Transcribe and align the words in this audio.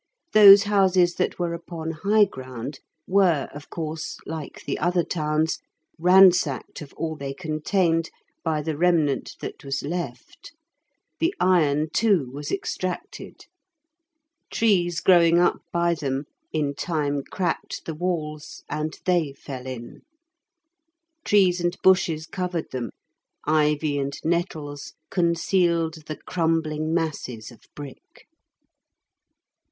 Those 0.33 0.63
houses 0.63 1.13
that 1.17 1.37
were 1.37 1.53
upon 1.53 1.91
high 1.91 2.25
ground 2.25 2.79
were, 3.05 3.47
of 3.53 3.69
course, 3.69 4.17
like 4.25 4.63
the 4.65 4.79
other 4.79 5.03
towns, 5.03 5.59
ransacked 5.99 6.81
of 6.81 6.91
all 6.95 7.15
they 7.15 7.35
contained 7.35 8.09
by 8.43 8.63
the 8.63 8.75
remnant 8.75 9.35
that 9.41 9.63
was 9.63 9.83
left; 9.83 10.53
the 11.19 11.35
iron, 11.39 11.87
too, 11.93 12.31
was 12.31 12.51
extracted. 12.51 13.45
Trees 14.49 15.01
growing 15.01 15.37
up 15.37 15.59
by 15.71 15.93
them 15.93 16.25
in 16.51 16.73
time 16.73 17.21
cracked 17.23 17.85
the 17.85 17.93
walls, 17.93 18.63
and 18.67 18.97
they 19.05 19.33
fell 19.33 19.67
in. 19.67 20.01
Trees 21.23 21.61
and 21.61 21.77
bushes 21.83 22.25
covered 22.25 22.71
them; 22.71 22.89
ivy 23.45 23.99
and 23.99 24.17
nettles 24.23 24.93
concealed 25.11 26.07
the 26.07 26.17
crumbling 26.17 26.91
masses 26.91 27.51
of 27.51 27.67
brick. 27.75 28.25